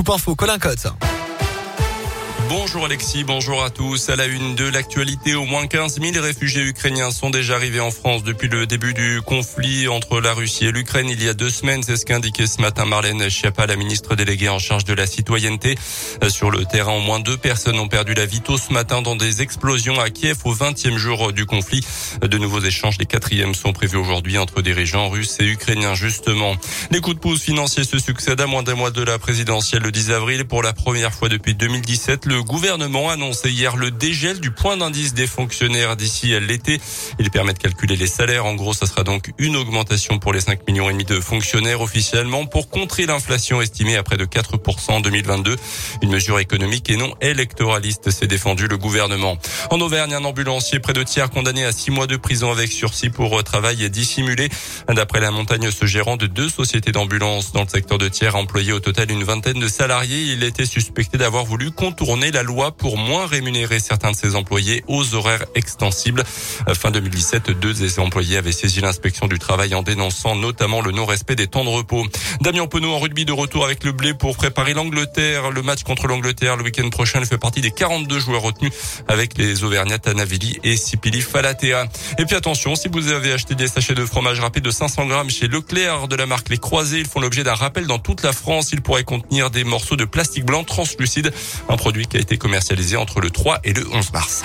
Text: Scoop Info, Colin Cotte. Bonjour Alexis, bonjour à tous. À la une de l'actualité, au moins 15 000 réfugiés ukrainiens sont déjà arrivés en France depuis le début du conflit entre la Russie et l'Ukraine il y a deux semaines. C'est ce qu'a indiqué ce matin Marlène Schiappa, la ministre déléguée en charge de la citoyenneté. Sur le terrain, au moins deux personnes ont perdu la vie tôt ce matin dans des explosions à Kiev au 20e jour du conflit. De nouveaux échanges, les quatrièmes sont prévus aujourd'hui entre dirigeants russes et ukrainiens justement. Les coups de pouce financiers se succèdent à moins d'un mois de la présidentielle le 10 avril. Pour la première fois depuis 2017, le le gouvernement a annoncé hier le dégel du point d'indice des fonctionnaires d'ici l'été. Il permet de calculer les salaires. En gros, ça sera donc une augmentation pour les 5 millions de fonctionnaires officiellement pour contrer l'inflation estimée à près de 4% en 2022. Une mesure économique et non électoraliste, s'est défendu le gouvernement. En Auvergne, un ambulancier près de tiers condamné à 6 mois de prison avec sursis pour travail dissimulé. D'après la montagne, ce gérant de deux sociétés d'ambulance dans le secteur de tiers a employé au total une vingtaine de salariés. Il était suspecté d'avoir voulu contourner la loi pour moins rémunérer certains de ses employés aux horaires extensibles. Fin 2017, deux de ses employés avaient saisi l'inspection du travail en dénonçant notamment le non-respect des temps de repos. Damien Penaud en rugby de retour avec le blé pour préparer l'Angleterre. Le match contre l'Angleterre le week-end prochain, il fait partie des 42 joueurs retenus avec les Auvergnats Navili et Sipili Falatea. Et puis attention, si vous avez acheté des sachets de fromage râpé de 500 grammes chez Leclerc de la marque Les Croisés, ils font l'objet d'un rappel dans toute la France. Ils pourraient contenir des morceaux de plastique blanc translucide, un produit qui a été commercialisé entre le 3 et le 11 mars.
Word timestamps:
Scoop 0.00 0.14
Info, 0.14 0.34
Colin 0.34 0.58
Cotte. 0.58 1.19
Bonjour 2.50 2.84
Alexis, 2.84 3.22
bonjour 3.22 3.62
à 3.62 3.70
tous. 3.70 4.08
À 4.08 4.16
la 4.16 4.26
une 4.26 4.56
de 4.56 4.64
l'actualité, 4.64 5.36
au 5.36 5.44
moins 5.44 5.68
15 5.68 6.00
000 6.00 6.20
réfugiés 6.20 6.64
ukrainiens 6.64 7.12
sont 7.12 7.30
déjà 7.30 7.54
arrivés 7.54 7.78
en 7.78 7.92
France 7.92 8.24
depuis 8.24 8.48
le 8.48 8.66
début 8.66 8.92
du 8.92 9.22
conflit 9.24 9.86
entre 9.86 10.20
la 10.20 10.34
Russie 10.34 10.66
et 10.66 10.72
l'Ukraine 10.72 11.08
il 11.08 11.22
y 11.22 11.28
a 11.28 11.32
deux 11.32 11.48
semaines. 11.48 11.84
C'est 11.84 11.96
ce 11.96 12.04
qu'a 12.04 12.16
indiqué 12.16 12.48
ce 12.48 12.60
matin 12.60 12.86
Marlène 12.86 13.30
Schiappa, 13.30 13.66
la 13.66 13.76
ministre 13.76 14.16
déléguée 14.16 14.48
en 14.48 14.58
charge 14.58 14.84
de 14.84 14.94
la 14.94 15.06
citoyenneté. 15.06 15.76
Sur 16.28 16.50
le 16.50 16.64
terrain, 16.64 16.94
au 16.94 17.00
moins 17.00 17.20
deux 17.20 17.36
personnes 17.36 17.78
ont 17.78 17.86
perdu 17.86 18.14
la 18.14 18.26
vie 18.26 18.40
tôt 18.40 18.58
ce 18.58 18.72
matin 18.72 19.00
dans 19.00 19.14
des 19.14 19.42
explosions 19.42 20.00
à 20.00 20.10
Kiev 20.10 20.38
au 20.44 20.52
20e 20.52 20.96
jour 20.96 21.32
du 21.32 21.46
conflit. 21.46 21.86
De 22.20 22.36
nouveaux 22.36 22.62
échanges, 22.62 22.98
les 22.98 23.06
quatrièmes 23.06 23.54
sont 23.54 23.72
prévus 23.72 23.98
aujourd'hui 23.98 24.38
entre 24.38 24.60
dirigeants 24.60 25.08
russes 25.08 25.36
et 25.38 25.46
ukrainiens 25.46 25.94
justement. 25.94 26.56
Les 26.90 27.00
coups 27.00 27.14
de 27.14 27.20
pouce 27.20 27.42
financiers 27.42 27.84
se 27.84 28.00
succèdent 28.00 28.40
à 28.40 28.48
moins 28.48 28.64
d'un 28.64 28.74
mois 28.74 28.90
de 28.90 29.04
la 29.04 29.20
présidentielle 29.20 29.82
le 29.82 29.92
10 29.92 30.10
avril. 30.10 30.46
Pour 30.46 30.64
la 30.64 30.72
première 30.72 31.14
fois 31.14 31.28
depuis 31.28 31.54
2017, 31.54 32.26
le 32.26 32.39
le 32.40 32.44
gouvernement 32.44 33.10
a 33.10 33.12
annoncé 33.12 33.50
hier 33.50 33.76
le 33.76 33.90
dégel 33.90 34.40
du 34.40 34.50
point 34.50 34.78
d'indice 34.78 35.12
des 35.12 35.26
fonctionnaires 35.26 35.94
d'ici 35.94 36.32
l'été. 36.40 36.80
Il 37.18 37.30
permet 37.30 37.52
de 37.52 37.58
calculer 37.58 37.96
les 37.96 38.06
salaires. 38.06 38.46
En 38.46 38.54
gros, 38.54 38.72
ça 38.72 38.86
sera 38.86 39.04
donc 39.04 39.32
une 39.36 39.56
augmentation 39.56 40.18
pour 40.18 40.32
les 40.32 40.40
5 40.40 40.66
millions 40.66 40.90
de 40.90 41.20
fonctionnaires 41.20 41.82
officiellement 41.82 42.46
pour 42.46 42.70
contrer 42.70 43.04
l'inflation 43.04 43.60
estimée 43.60 43.96
à 43.96 44.02
près 44.02 44.16
de 44.16 44.24
4% 44.24 44.90
en 44.90 45.00
2022. 45.00 45.54
Une 46.00 46.08
mesure 46.08 46.38
économique 46.38 46.88
et 46.88 46.96
non 46.96 47.14
électoraliste, 47.20 48.10
s'est 48.10 48.26
défendu 48.26 48.68
le 48.68 48.78
gouvernement. 48.78 49.36
En 49.70 49.78
Auvergne, 49.82 50.14
un 50.14 50.24
ambulancier 50.24 50.80
près 50.80 50.94
de 50.94 51.02
tiers 51.02 51.28
condamné 51.28 51.66
à 51.66 51.72
6 51.72 51.90
mois 51.90 52.06
de 52.06 52.16
prison 52.16 52.50
avec 52.50 52.72
sursis 52.72 53.10
pour 53.10 53.44
travail 53.44 53.90
dissimulé. 53.90 54.48
D'après 54.88 55.20
la 55.20 55.30
montagne, 55.30 55.70
ce 55.70 55.84
gérant 55.84 56.16
de 56.16 56.26
deux 56.26 56.48
sociétés 56.48 56.92
d'ambulance 56.92 57.52
dans 57.52 57.64
le 57.64 57.68
secteur 57.68 57.98
de 57.98 58.08
tiers 58.08 58.34
a 58.34 58.38
employé 58.38 58.72
au 58.72 58.80
total 58.80 59.10
une 59.10 59.24
vingtaine 59.24 59.60
de 59.60 59.68
salariés. 59.68 60.32
Il 60.32 60.42
était 60.42 60.64
suspecté 60.64 61.18
d'avoir 61.18 61.44
voulu 61.44 61.70
contourner 61.70 62.29
la 62.30 62.42
loi 62.42 62.72
pour 62.72 62.96
moins 62.96 63.26
rémunérer 63.26 63.78
certains 63.78 64.10
de 64.10 64.16
ses 64.16 64.34
employés 64.34 64.84
aux 64.86 65.14
horaires 65.14 65.44
extensibles. 65.54 66.24
Fin 66.74 66.90
2017, 66.90 67.50
deux 67.50 67.74
de 67.74 67.88
ses 67.88 67.98
employés 67.98 68.36
avaient 68.36 68.52
saisi 68.52 68.80
l'inspection 68.80 69.26
du 69.26 69.38
travail 69.38 69.74
en 69.74 69.82
dénonçant 69.82 70.36
notamment 70.36 70.80
le 70.80 70.92
non-respect 70.92 71.36
des 71.36 71.46
temps 71.46 71.64
de 71.64 71.70
repos. 71.70 72.04
Damien 72.40 72.66
Penaud 72.66 72.92
en 72.92 72.98
rugby 72.98 73.24
de 73.24 73.32
retour 73.32 73.64
avec 73.64 73.84
le 73.84 73.92
blé 73.92 74.14
pour 74.14 74.36
préparer 74.36 74.74
l'Angleterre. 74.74 75.50
Le 75.50 75.62
match 75.62 75.82
contre 75.82 76.06
l'Angleterre 76.06 76.56
le 76.56 76.64
week-end 76.64 76.88
prochain, 76.90 77.20
il 77.20 77.26
fait 77.26 77.38
partie 77.38 77.60
des 77.60 77.70
42 77.70 78.18
joueurs 78.18 78.42
retenus 78.42 78.72
avec 79.08 79.36
les 79.38 79.64
Auvergnats 79.64 79.98
Navili 80.14 80.58
et 80.64 80.76
Sipili 80.76 81.20
Falatea. 81.20 81.86
Et 82.18 82.24
puis 82.24 82.36
attention, 82.36 82.74
si 82.74 82.88
vous 82.88 83.08
avez 83.08 83.32
acheté 83.32 83.54
des 83.54 83.68
sachets 83.68 83.94
de 83.94 84.04
fromage 84.04 84.40
râpé 84.40 84.60
de 84.60 84.70
500 84.70 85.06
grammes 85.06 85.30
chez 85.30 85.48
Leclerc 85.48 86.08
de 86.08 86.16
la 86.16 86.26
marque 86.26 86.48
Les 86.48 86.58
Croisés, 86.58 87.00
ils 87.00 87.06
font 87.06 87.20
l'objet 87.20 87.44
d'un 87.44 87.54
rappel 87.54 87.86
dans 87.86 87.98
toute 87.98 88.22
la 88.22 88.32
France. 88.32 88.70
Ils 88.72 88.82
pourraient 88.82 89.04
contenir 89.04 89.50
des 89.50 89.64
morceaux 89.64 89.96
de 89.96 90.04
plastique 90.04 90.44
blanc 90.44 90.64
translucide, 90.64 91.32
un 91.68 91.76
produit 91.76 92.06
qui 92.10 92.16
a 92.16 92.20
été 92.20 92.36
commercialisé 92.36 92.96
entre 92.96 93.20
le 93.20 93.30
3 93.30 93.60
et 93.64 93.72
le 93.72 93.86
11 93.92 94.12
mars. 94.12 94.44